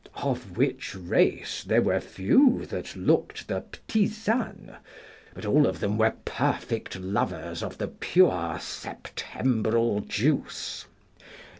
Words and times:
Of 0.23 0.57
which 0.57 0.95
race 0.95 1.63
there 1.63 1.83
were 1.83 1.99
few 1.99 2.65
that 2.65 2.95
looked 2.95 3.47
the 3.47 3.63
ptisane, 3.87 4.77
but 5.35 5.45
all 5.45 5.67
of 5.67 5.79
them 5.79 5.95
were 5.95 6.15
perfect 6.25 6.99
lovers 6.99 7.61
of 7.61 7.77
the 7.77 7.89
pure 7.89 8.57
Septembral 8.57 10.03
juice. 10.07 10.87